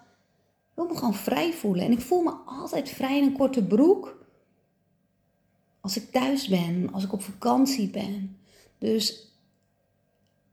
Ik 0.69 0.73
wil 0.73 0.87
me 0.87 0.95
gewoon 0.95 1.13
vrij 1.13 1.53
voelen. 1.53 1.85
En 1.85 1.91
ik 1.91 2.01
voel 2.01 2.21
me 2.21 2.31
altijd 2.45 2.89
vrij 2.89 3.17
in 3.17 3.23
een 3.23 3.37
korte 3.37 3.63
broek. 3.63 4.25
Als 5.81 5.97
ik 5.97 6.11
thuis 6.11 6.47
ben, 6.47 6.93
als 6.93 7.03
ik 7.03 7.13
op 7.13 7.21
vakantie 7.21 7.89
ben. 7.89 8.37
Dus 8.77 9.33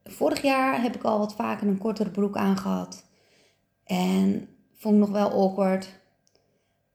vorig 0.05 0.43
jaar 0.43 0.83
heb 0.83 0.95
ik 0.95 1.03
al 1.03 1.19
wat 1.19 1.35
vaker 1.35 1.67
een 1.67 1.79
kortere 1.79 2.11
broek 2.11 2.37
aangehad. 2.37 3.05
En 3.85 4.49
vond 4.81 4.95
ik 4.95 5.01
nog 5.01 5.11
wel 5.11 5.31
awkward. 5.31 5.89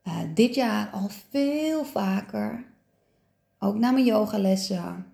Uh, 0.08 0.20
dit 0.34 0.56
jaar 0.56 0.90
al 0.90 1.10
veel 1.30 1.86
vaker. 1.86 2.66
Ook 3.60 3.76
na 3.76 3.92
mijn 3.92 4.06
yogalessen. 4.06 5.14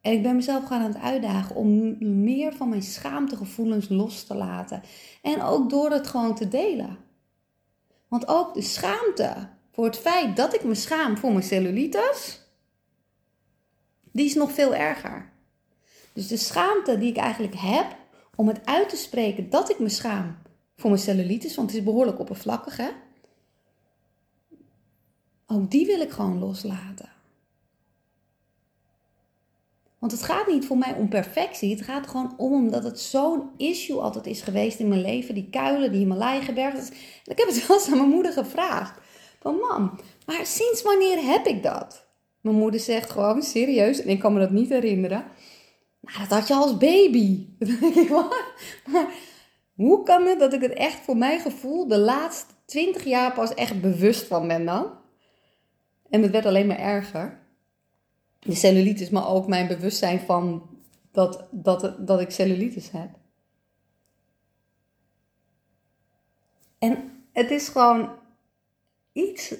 En 0.00 0.12
ik 0.12 0.22
ben 0.22 0.36
mezelf 0.36 0.64
gaan 0.64 0.80
aan 0.80 0.92
het 0.92 1.02
uitdagen 1.02 1.56
om 1.56 1.96
meer 2.24 2.52
van 2.52 2.68
mijn 2.68 2.82
schaamtegevoelens 2.82 3.88
los 3.88 4.24
te 4.24 4.34
laten. 4.34 4.82
En 5.22 5.42
ook 5.42 5.70
door 5.70 5.90
het 5.90 6.06
gewoon 6.06 6.34
te 6.34 6.48
delen. 6.48 6.98
Want 8.08 8.28
ook 8.28 8.54
de 8.54 8.62
schaamte 8.62 9.48
voor 9.72 9.84
het 9.84 9.98
feit 9.98 10.36
dat 10.36 10.54
ik 10.54 10.64
me 10.64 10.74
schaam 10.74 11.16
voor 11.16 11.30
mijn 11.30 11.44
cellulitis, 11.44 12.40
die 14.12 14.24
is 14.24 14.34
nog 14.34 14.52
veel 14.52 14.74
erger. 14.74 15.32
Dus 16.12 16.28
de 16.28 16.36
schaamte 16.36 16.98
die 16.98 17.10
ik 17.10 17.16
eigenlijk 17.16 17.54
heb 17.56 17.96
om 18.34 18.48
het 18.48 18.66
uit 18.66 18.88
te 18.88 18.96
spreken 18.96 19.50
dat 19.50 19.70
ik 19.70 19.78
me 19.78 19.88
schaam 19.88 20.36
voor 20.78 20.90
mijn 20.90 21.02
cellulitis, 21.02 21.54
want 21.54 21.68
het 21.68 21.78
is 21.78 21.84
behoorlijk 21.84 22.18
oppervlakkig, 22.18 22.76
hè? 22.76 22.88
Ook 25.46 25.70
die 25.70 25.86
wil 25.86 26.00
ik 26.00 26.10
gewoon 26.10 26.38
loslaten. 26.38 27.08
Want 29.98 30.12
het 30.12 30.22
gaat 30.22 30.46
niet 30.46 30.66
voor 30.66 30.78
mij 30.78 30.94
om 30.94 31.08
perfectie. 31.08 31.70
Het 31.70 31.84
gaat 31.84 32.06
gewoon 32.06 32.34
om 32.36 32.52
omdat 32.52 32.84
het 32.84 33.00
zo'n 33.00 33.50
issue 33.56 34.00
altijd 34.00 34.26
is 34.26 34.40
geweest 34.40 34.78
in 34.78 34.88
mijn 34.88 35.00
leven. 35.00 35.34
Die 35.34 35.48
kuilen, 35.50 35.90
die 35.90 36.00
Himalaya-gebergte. 36.00 36.92
Ik 37.24 37.38
heb 37.38 37.48
het 37.48 37.66
wel 37.66 37.80
aan 37.86 37.96
mijn 37.96 38.08
moeder 38.08 38.32
gevraagd. 38.32 39.00
Van 39.40 39.56
mam, 39.56 39.98
maar 40.26 40.46
sinds 40.46 40.82
wanneer 40.82 41.22
heb 41.22 41.46
ik 41.46 41.62
dat? 41.62 42.06
Mijn 42.40 42.56
moeder 42.56 42.80
zegt 42.80 43.10
gewoon 43.10 43.42
serieus, 43.42 44.02
en 44.02 44.08
ik 44.08 44.18
kan 44.18 44.32
me 44.32 44.40
dat 44.40 44.50
niet 44.50 44.68
herinneren. 44.68 45.24
Nou, 46.00 46.18
dat 46.18 46.38
had 46.38 46.48
je 46.48 46.54
als 46.54 46.76
baby. 46.76 47.46
Maar 48.92 49.14
hoe 49.78 50.02
kan 50.02 50.26
het 50.26 50.38
dat 50.38 50.52
ik 50.52 50.60
het 50.60 50.72
echt 50.72 51.00
voor 51.00 51.16
mijn 51.16 51.40
gevoel 51.40 51.86
de 51.86 51.98
laatste 51.98 52.54
20 52.64 53.04
jaar 53.04 53.32
pas 53.32 53.54
echt 53.54 53.80
bewust 53.80 54.26
van 54.26 54.48
ben 54.48 54.64
dan? 54.64 54.90
En 56.10 56.22
het 56.22 56.30
werd 56.30 56.46
alleen 56.46 56.66
maar 56.66 56.78
erger. 56.78 57.38
De 58.38 58.54
cellulitis, 58.54 59.10
maar 59.10 59.28
ook 59.28 59.46
mijn 59.46 59.66
bewustzijn 59.66 60.20
van 60.20 60.68
dat, 61.12 61.46
dat, 61.50 62.06
dat 62.06 62.20
ik 62.20 62.30
cellulitis 62.30 62.90
heb. 62.90 63.08
En 66.78 67.22
het 67.32 67.50
is 67.50 67.68
gewoon 67.68 68.10
iets. 69.12 69.54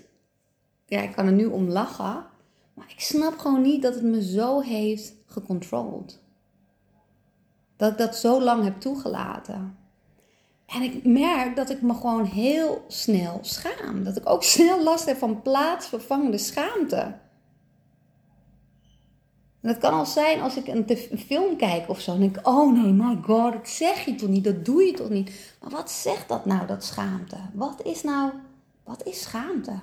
Ja, 0.86 1.00
ik 1.00 1.12
kan 1.12 1.26
er 1.26 1.32
nu 1.32 1.46
om 1.46 1.68
lachen. 1.68 2.26
Maar 2.74 2.90
ik 2.90 3.00
snap 3.00 3.38
gewoon 3.38 3.62
niet 3.62 3.82
dat 3.82 3.94
het 3.94 4.04
me 4.04 4.22
zo 4.22 4.60
heeft 4.60 5.14
gecontroleerd. 5.26 6.20
Dat 7.76 7.92
ik 7.92 7.98
dat 7.98 8.16
zo 8.16 8.42
lang 8.42 8.64
heb 8.64 8.80
toegelaten. 8.80 9.78
En 10.68 10.82
ik 10.82 11.04
merk 11.04 11.56
dat 11.56 11.70
ik 11.70 11.82
me 11.82 11.94
gewoon 11.94 12.24
heel 12.24 12.84
snel 12.88 13.38
schaam. 13.42 14.04
Dat 14.04 14.16
ik 14.16 14.28
ook 14.28 14.42
snel 14.54 14.82
last 14.82 15.06
heb 15.06 15.18
van 15.18 15.42
plaatsvervangende 15.42 16.38
schaamte. 16.38 17.14
En 19.60 19.68
dat 19.68 19.78
kan 19.78 19.92
al 19.92 20.06
zijn 20.06 20.40
als 20.40 20.56
ik 20.56 20.66
een, 20.66 21.18
film 21.18 21.56
kijk 21.56 21.88
of 21.88 22.00
zo. 22.00 22.12
En 22.12 22.20
denk 22.20 22.36
ik, 22.36 22.46
oh 22.46 22.72
nee, 22.72 22.92
my 22.92 23.18
god, 23.22 23.52
dat 23.52 23.68
zeg 23.68 24.04
je 24.04 24.14
toch 24.14 24.28
niet, 24.28 24.44
dat 24.44 24.64
doe 24.64 24.82
je 24.82 24.92
toch 24.92 25.08
niet. 25.08 25.56
Maar 25.60 25.70
wat 25.70 25.90
zegt 25.90 26.28
dat 26.28 26.44
nou, 26.44 26.66
dat 26.66 26.84
schaamte? 26.84 27.36
Wat 27.52 27.82
is 27.84 28.02
nou, 28.02 28.30
wat 28.84 29.06
is 29.06 29.22
schaamte? 29.22 29.78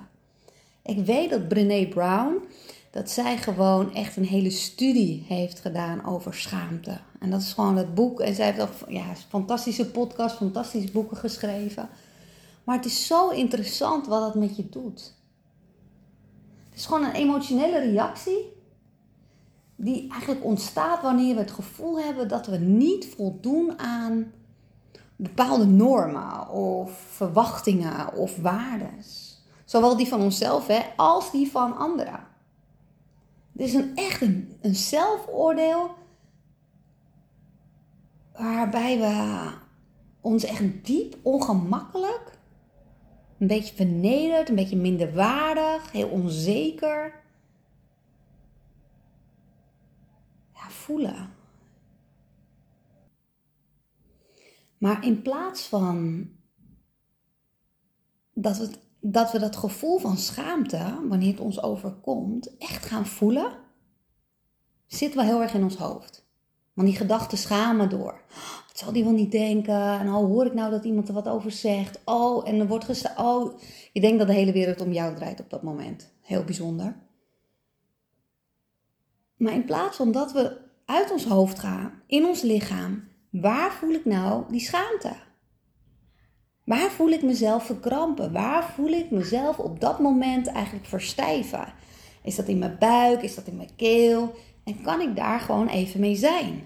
Ik 0.82 1.04
weet 1.04 1.30
dat 1.30 1.48
Brené 1.48 1.86
Brown, 1.86 2.44
dat 2.96 3.10
zij 3.10 3.36
gewoon 3.36 3.94
echt 3.94 4.16
een 4.16 4.24
hele 4.24 4.50
studie 4.50 5.24
heeft 5.28 5.60
gedaan 5.60 6.04
over 6.06 6.34
schaamte. 6.34 6.98
En 7.20 7.30
dat 7.30 7.40
is 7.40 7.52
gewoon 7.52 7.76
het 7.76 7.94
boek. 7.94 8.20
En 8.20 8.34
zij 8.34 8.44
heeft 8.44 8.60
ook 8.60 8.88
ja, 8.88 9.04
fantastische 9.28 9.90
podcast, 9.90 10.36
fantastische 10.36 10.90
boeken 10.90 11.16
geschreven. 11.16 11.88
Maar 12.64 12.76
het 12.76 12.84
is 12.84 13.06
zo 13.06 13.28
interessant 13.28 14.06
wat 14.06 14.20
dat 14.20 14.34
met 14.34 14.56
je 14.56 14.68
doet. 14.68 15.14
Het 16.68 16.78
is 16.78 16.86
gewoon 16.86 17.04
een 17.04 17.12
emotionele 17.12 17.78
reactie 17.78 18.52
die 19.76 20.10
eigenlijk 20.10 20.44
ontstaat 20.44 21.02
wanneer 21.02 21.34
we 21.34 21.40
het 21.40 21.50
gevoel 21.50 22.00
hebben 22.00 22.28
dat 22.28 22.46
we 22.46 22.56
niet 22.56 23.06
voldoen 23.16 23.78
aan 23.78 24.32
bepaalde 25.16 25.66
normen 25.66 26.48
of 26.50 26.92
verwachtingen 27.10 28.14
of 28.14 28.36
waarden. 28.36 28.94
Zowel 29.64 29.96
die 29.96 30.08
van 30.08 30.20
onszelf 30.20 30.66
hè, 30.66 30.80
als 30.96 31.30
die 31.30 31.50
van 31.50 31.76
anderen. 31.76 32.34
Het 33.56 33.66
is 33.66 33.74
een, 33.74 33.96
echt 33.96 34.20
een, 34.20 34.58
zelfoordeel 34.74 35.94
waarbij 38.32 38.98
we 38.98 39.50
ons 40.20 40.44
echt 40.44 40.84
diep 40.86 41.16
ongemakkelijk, 41.22 42.38
een 43.38 43.46
beetje 43.46 43.74
vernederd, 43.74 44.48
een 44.48 44.54
beetje 44.54 44.76
minderwaardig, 44.76 45.92
heel 45.92 46.08
onzeker 46.08 47.22
ja, 50.54 50.68
voelen. 50.68 51.34
Maar 54.78 55.04
in 55.04 55.22
plaats 55.22 55.68
van 55.68 56.28
dat 58.32 58.56
we, 58.56 58.70
dat 59.12 59.32
we 59.32 59.38
dat 59.38 59.56
gevoel 59.56 59.98
van 59.98 60.16
schaamte, 60.16 60.98
wanneer 61.08 61.30
het 61.30 61.40
ons 61.40 61.62
overkomt, 61.62 62.56
echt 62.56 62.86
gaan 62.86 63.06
voelen, 63.06 63.52
zitten 64.86 65.18
wel 65.18 65.28
heel 65.28 65.42
erg 65.42 65.54
in 65.54 65.62
ons 65.62 65.76
hoofd. 65.76 66.26
Want 66.72 66.88
die 66.88 66.96
gedachten 66.96 67.38
schamen 67.38 67.88
door. 67.88 68.20
Wat 68.66 68.78
zal 68.78 68.92
die 68.92 69.04
wel 69.04 69.12
niet 69.12 69.30
denken? 69.30 69.98
En 69.98 70.08
oh, 70.08 70.14
hoor 70.14 70.46
ik 70.46 70.54
nou 70.54 70.70
dat 70.70 70.84
iemand 70.84 71.08
er 71.08 71.14
wat 71.14 71.28
over 71.28 71.50
zegt? 71.50 72.00
Oh, 72.04 72.48
en 72.48 72.60
er 72.60 72.66
wordt. 72.66 73.12
Oh, 73.16 73.58
je 73.92 74.00
denkt 74.00 74.18
dat 74.18 74.26
de 74.26 74.32
hele 74.32 74.52
wereld 74.52 74.80
om 74.80 74.92
jou 74.92 75.14
draait 75.14 75.40
op 75.40 75.50
dat 75.50 75.62
moment. 75.62 76.12
Heel 76.20 76.44
bijzonder. 76.44 76.96
Maar 79.36 79.52
in 79.52 79.64
plaats 79.64 79.96
van 79.96 80.12
dat 80.12 80.32
we 80.32 80.56
uit 80.84 81.10
ons 81.10 81.24
hoofd 81.24 81.58
gaan, 81.58 82.02
in 82.06 82.24
ons 82.24 82.42
lichaam, 82.42 83.08
waar 83.30 83.72
voel 83.72 83.90
ik 83.90 84.04
nou 84.04 84.44
die 84.50 84.60
schaamte? 84.60 85.12
Waar 86.66 86.90
voel 86.90 87.08
ik 87.08 87.22
mezelf 87.22 87.66
verkrampen? 87.66 88.32
Waar 88.32 88.72
voel 88.74 88.88
ik 88.88 89.10
mezelf 89.10 89.58
op 89.58 89.80
dat 89.80 89.98
moment 89.98 90.46
eigenlijk 90.46 90.86
verstijven? 90.86 91.72
Is 92.22 92.36
dat 92.36 92.48
in 92.48 92.58
mijn 92.58 92.76
buik? 92.78 93.22
Is 93.22 93.34
dat 93.34 93.46
in 93.46 93.56
mijn 93.56 93.76
keel? 93.76 94.34
En 94.64 94.82
kan 94.82 95.00
ik 95.00 95.16
daar 95.16 95.40
gewoon 95.40 95.68
even 95.68 96.00
mee 96.00 96.16
zijn? 96.16 96.62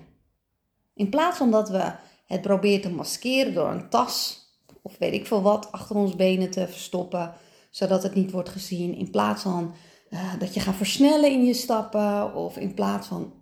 In 0.95 1.09
plaats 1.09 1.37
van 1.37 1.51
dat 1.51 1.69
we 1.69 1.93
het 2.27 2.41
proberen 2.41 2.81
te 2.81 2.91
maskeren 2.91 3.55
door 3.55 3.71
een 3.71 3.89
tas 3.89 4.41
of 4.83 4.99
weet 4.99 5.13
ik 5.13 5.27
veel 5.27 5.43
wat 5.43 5.73
achter 5.73 5.97
ons 5.97 6.17
benen 6.17 6.51
te 6.51 6.69
verstoppen, 6.69 7.33
zodat 7.71 8.03
het 8.03 8.15
niet 8.15 8.31
wordt 8.31 8.49
gezien. 8.49 8.95
In 8.95 9.11
plaats 9.11 9.43
van 9.43 9.75
uh, 10.11 10.39
dat 10.39 10.55
je 10.55 10.61
gaat 10.61 10.75
versnellen 10.75 11.31
in 11.31 11.45
je 11.45 11.55
stappen 11.55 12.35
of 12.35 12.57
in 12.57 12.75
plaats 12.75 13.07
van 13.07 13.33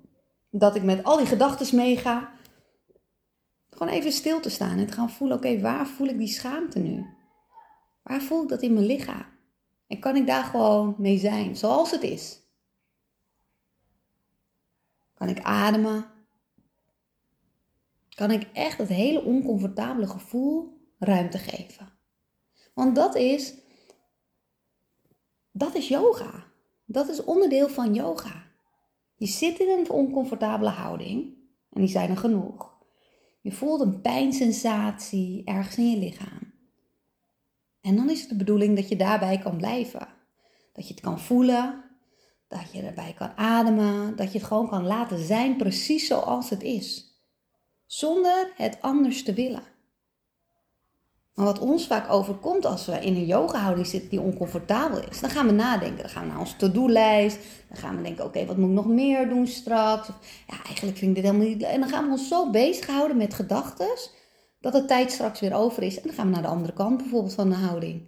dat 0.50 0.74
ik 0.74 0.82
met 0.82 1.04
al 1.04 1.16
die 1.16 1.26
gedachten 1.26 1.76
meega. 1.76 2.36
Gewoon 3.78 3.92
even 3.92 4.12
stil 4.12 4.40
te 4.40 4.50
staan 4.50 4.78
en 4.78 4.86
te 4.86 4.92
gaan 4.92 5.10
voelen, 5.10 5.36
oké, 5.36 5.60
waar 5.60 5.86
voel 5.86 6.06
ik 6.06 6.18
die 6.18 6.28
schaamte 6.28 6.78
nu? 6.78 7.06
Waar 8.02 8.22
voel 8.22 8.42
ik 8.42 8.48
dat 8.48 8.62
in 8.62 8.72
mijn 8.72 8.86
lichaam? 8.86 9.26
En 9.86 10.00
kan 10.00 10.16
ik 10.16 10.26
daar 10.26 10.44
gewoon 10.44 10.94
mee 10.98 11.18
zijn, 11.18 11.56
zoals 11.56 11.90
het 11.90 12.02
is? 12.02 12.40
Kan 15.14 15.28
ik 15.28 15.42
ademen? 15.42 16.06
Kan 18.08 18.30
ik 18.30 18.48
echt 18.52 18.78
het 18.78 18.88
hele 18.88 19.22
oncomfortabele 19.22 20.06
gevoel 20.06 20.80
ruimte 20.98 21.38
geven? 21.38 21.92
Want 22.74 22.94
dat 22.94 23.14
is, 23.14 23.54
dat 25.50 25.74
is 25.74 25.88
yoga. 25.88 26.44
Dat 26.84 27.08
is 27.08 27.24
onderdeel 27.24 27.68
van 27.68 27.94
yoga. 27.94 28.46
Je 29.14 29.26
zit 29.26 29.58
in 29.58 29.68
een 29.68 29.90
oncomfortabele 29.90 30.70
houding 30.70 31.34
en 31.70 31.80
die 31.80 31.90
zijn 31.90 32.10
er 32.10 32.16
genoeg. 32.16 32.77
Je 33.48 33.54
voelt 33.54 33.80
een 33.80 34.00
pijnsensatie 34.00 35.42
ergens 35.44 35.76
in 35.76 35.90
je 35.90 35.96
lichaam. 35.96 36.52
En 37.80 37.96
dan 37.96 38.10
is 38.10 38.20
het 38.20 38.28
de 38.28 38.36
bedoeling 38.36 38.76
dat 38.76 38.88
je 38.88 38.96
daarbij 38.96 39.38
kan 39.38 39.56
blijven. 39.56 40.08
Dat 40.72 40.88
je 40.88 40.94
het 40.94 41.02
kan 41.02 41.20
voelen, 41.20 41.84
dat 42.48 42.72
je 42.72 42.82
erbij 42.82 43.14
kan 43.16 43.36
ademen, 43.36 44.16
dat 44.16 44.32
je 44.32 44.38
het 44.38 44.46
gewoon 44.46 44.68
kan 44.68 44.86
laten 44.86 45.18
zijn 45.18 45.56
precies 45.56 46.06
zoals 46.06 46.50
het 46.50 46.62
is. 46.62 47.18
Zonder 47.86 48.52
het 48.56 48.78
anders 48.80 49.22
te 49.22 49.34
willen. 49.34 49.62
Maar 51.38 51.46
wat 51.46 51.58
ons 51.58 51.86
vaak 51.86 52.12
overkomt 52.12 52.64
als 52.64 52.86
we 52.86 52.92
in 52.92 53.14
een 53.14 53.26
yoga-houding 53.26 53.86
zitten 53.86 54.10
die 54.10 54.20
oncomfortabel 54.20 55.08
is, 55.10 55.20
dan 55.20 55.30
gaan 55.30 55.46
we 55.46 55.52
nadenken. 55.52 55.98
Dan 55.98 56.08
gaan 56.08 56.22
we 56.22 56.28
naar 56.28 56.38
onze 56.38 56.56
to-do-lijst. 56.56 57.38
Dan 57.68 57.76
gaan 57.76 57.96
we 57.96 58.02
denken, 58.02 58.24
oké, 58.24 58.46
wat 58.46 58.56
moet 58.56 58.68
ik 58.68 58.74
nog 58.74 58.86
meer 58.86 59.28
doen 59.28 59.46
straks? 59.46 60.08
Of, 60.08 60.18
ja, 60.46 60.64
eigenlijk 60.64 60.96
vind 60.96 61.10
ik 61.10 61.14
dit 61.14 61.24
helemaal 61.24 61.46
niet... 61.46 61.62
En 61.62 61.80
dan 61.80 61.88
gaan 61.88 62.04
we 62.04 62.10
ons 62.10 62.28
zo 62.28 62.50
bezighouden 62.50 63.16
met 63.16 63.34
gedachten 63.34 63.88
dat 64.60 64.72
de 64.72 64.84
tijd 64.84 65.12
straks 65.12 65.40
weer 65.40 65.54
over 65.54 65.82
is. 65.82 65.96
En 65.96 66.02
dan 66.06 66.14
gaan 66.14 66.26
we 66.26 66.32
naar 66.32 66.42
de 66.42 66.48
andere 66.48 66.72
kant 66.72 66.96
bijvoorbeeld 66.96 67.34
van 67.34 67.48
de 67.48 67.56
houding. 67.56 68.06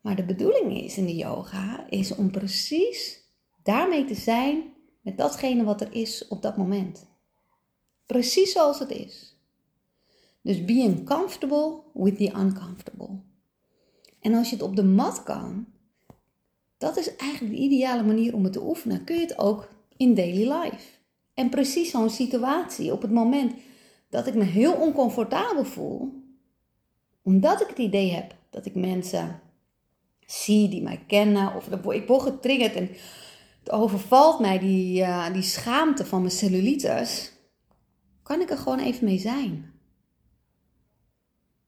Maar 0.00 0.16
de 0.16 0.24
bedoeling 0.24 0.82
is 0.82 0.96
in 0.96 1.06
de 1.06 1.16
yoga, 1.16 1.86
is 1.88 2.14
om 2.14 2.30
precies 2.30 3.20
daarmee 3.62 4.04
te 4.04 4.14
zijn 4.14 4.62
met 5.00 5.18
datgene 5.18 5.64
wat 5.64 5.80
er 5.80 5.92
is 5.94 6.28
op 6.28 6.42
dat 6.42 6.56
moment. 6.56 7.06
Precies 8.06 8.52
zoals 8.52 8.78
het 8.78 8.90
is. 8.90 9.29
Dus 10.42 10.64
being 10.64 11.04
comfortable 11.04 11.82
with 11.92 12.16
the 12.16 12.32
uncomfortable. 12.36 13.20
En 14.20 14.34
als 14.34 14.48
je 14.50 14.56
het 14.56 14.64
op 14.64 14.76
de 14.76 14.84
mat 14.84 15.22
kan, 15.22 15.66
dat 16.78 16.96
is 16.96 17.16
eigenlijk 17.16 17.54
de 17.54 17.62
ideale 17.62 18.02
manier 18.02 18.34
om 18.34 18.44
het 18.44 18.52
te 18.52 18.62
oefenen. 18.62 19.04
Kun 19.04 19.16
je 19.16 19.22
het 19.22 19.38
ook 19.38 19.68
in 19.96 20.14
daily 20.14 20.52
life. 20.52 20.98
En 21.34 21.48
precies 21.48 21.90
zo'n 21.90 22.10
situatie 22.10 22.92
op 22.92 23.02
het 23.02 23.10
moment 23.10 23.54
dat 24.08 24.26
ik 24.26 24.34
me 24.34 24.44
heel 24.44 24.72
oncomfortabel 24.72 25.64
voel, 25.64 26.12
omdat 27.22 27.60
ik 27.60 27.68
het 27.68 27.78
idee 27.78 28.10
heb 28.10 28.34
dat 28.50 28.66
ik 28.66 28.74
mensen 28.74 29.40
zie 30.26 30.68
die 30.68 30.82
mij 30.82 31.04
kennen, 31.06 31.54
of 31.54 31.68
ik 31.68 32.06
word 32.06 32.22
getriggerd 32.22 32.74
en 32.74 32.88
het 33.60 33.70
overvalt 33.70 34.40
mij 34.40 34.58
die, 34.58 35.00
uh, 35.00 35.32
die 35.32 35.42
schaamte 35.42 36.06
van 36.06 36.20
mijn 36.20 36.32
cellulitis, 36.32 37.32
kan 38.22 38.40
ik 38.40 38.50
er 38.50 38.58
gewoon 38.58 38.78
even 38.78 39.04
mee 39.04 39.18
zijn. 39.18 39.69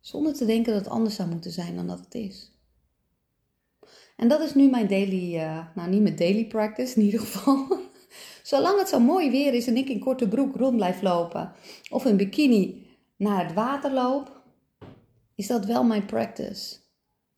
Zonder 0.03 0.35
te 0.35 0.45
denken 0.45 0.73
dat 0.73 0.85
het 0.85 0.93
anders 0.93 1.15
zou 1.15 1.29
moeten 1.29 1.51
zijn 1.51 1.77
dan 1.77 1.87
dat 1.87 1.99
het 1.99 2.15
is. 2.15 2.53
En 4.17 4.29
dat 4.29 4.41
is 4.41 4.55
nu 4.55 4.71
mijn 4.71 4.87
daily, 4.87 5.35
uh, 5.35 5.67
nou 5.75 5.91
niet 5.91 6.03
mijn 6.03 6.17
daily 6.17 6.47
practice 6.47 6.97
in 6.97 7.05
ieder 7.05 7.21
geval. 7.21 7.67
Zolang 8.43 8.79
het 8.79 8.89
zo 8.89 9.01
mooi 9.01 9.31
weer 9.31 9.55
is 9.55 9.67
en 9.67 9.77
ik 9.77 9.89
in 9.89 9.99
korte 9.99 10.29
broek 10.29 10.57
rond 10.57 10.77
blijf 10.77 11.03
lopen 11.03 11.53
of 11.91 12.05
in 12.05 12.17
bikini 12.17 12.87
naar 13.17 13.45
het 13.45 13.55
water 13.55 13.93
loop, 13.93 14.43
is 15.35 15.47
dat 15.47 15.65
wel 15.65 15.85
mijn 15.85 16.07
practice. 16.07 16.77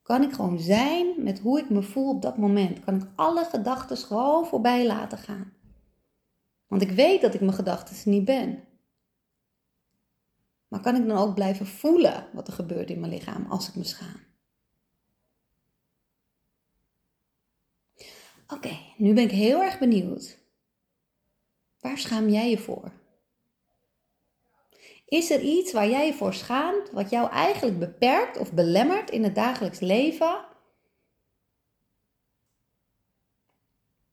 Kan 0.02 0.22
ik 0.22 0.32
gewoon 0.32 0.60
zijn 0.60 1.06
met 1.16 1.38
hoe 1.38 1.58
ik 1.58 1.70
me 1.70 1.82
voel 1.82 2.08
op 2.08 2.22
dat 2.22 2.36
moment. 2.36 2.84
Kan 2.84 2.94
ik 2.94 3.02
alle 3.14 3.44
gedachten 3.44 3.96
gewoon 3.96 4.46
voorbij 4.46 4.86
laten 4.86 5.18
gaan. 5.18 5.52
Want 6.66 6.82
ik 6.82 6.90
weet 6.90 7.20
dat 7.20 7.34
ik 7.34 7.40
mijn 7.40 7.52
gedachten 7.52 8.10
niet 8.10 8.24
ben. 8.24 8.58
Maar 10.74 10.82
kan 10.82 10.96
ik 10.96 11.06
dan 11.06 11.16
ook 11.16 11.34
blijven 11.34 11.66
voelen 11.66 12.28
wat 12.32 12.46
er 12.46 12.52
gebeurt 12.52 12.90
in 12.90 13.00
mijn 13.00 13.12
lichaam 13.12 13.46
als 13.50 13.68
ik 13.68 13.74
me 13.74 13.84
schaam? 13.84 14.20
Oké, 18.48 18.78
nu 18.96 19.14
ben 19.14 19.24
ik 19.24 19.30
heel 19.30 19.62
erg 19.62 19.78
benieuwd. 19.78 20.38
Waar 21.80 21.98
schaam 21.98 22.28
jij 22.28 22.50
je 22.50 22.58
voor? 22.58 22.92
Is 25.06 25.30
er 25.30 25.40
iets 25.40 25.72
waar 25.72 25.88
jij 25.88 26.06
je 26.06 26.14
voor 26.14 26.34
schaamt, 26.34 26.90
wat 26.90 27.10
jou 27.10 27.30
eigenlijk 27.30 27.78
beperkt 27.78 28.38
of 28.38 28.52
belemmert 28.52 29.10
in 29.10 29.24
het 29.24 29.34
dagelijks 29.34 29.80
leven? 29.80 30.44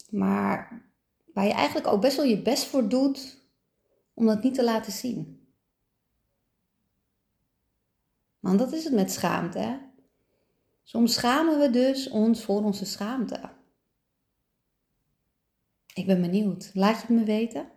Maar 0.10 0.86
waar 1.34 1.46
je 1.46 1.54
eigenlijk 1.54 1.88
ook 1.88 2.02
best 2.02 2.16
wel 2.16 2.26
je 2.26 2.42
best 2.42 2.66
voor 2.66 2.90
doet 2.90 3.38
om 4.14 4.26
dat 4.26 4.44
niet 4.44 4.54
te 4.54 4.64
laten 4.64 4.92
zien. 4.92 5.41
Want 8.42 8.60
dat 8.60 8.72
is 8.72 8.84
het 8.84 8.94
met 8.94 9.12
schaamte. 9.12 9.60
Hè? 9.60 9.78
Soms 10.84 11.14
schamen 11.14 11.60
we 11.60 11.70
dus 11.70 12.10
ons 12.10 12.44
voor 12.44 12.64
onze 12.64 12.86
schaamte. 12.86 13.50
Ik 15.94 16.06
ben 16.06 16.22
benieuwd. 16.22 16.72
Laat 16.74 16.96
je 16.96 17.02
het 17.02 17.10
me 17.10 17.24
weten. 17.24 17.68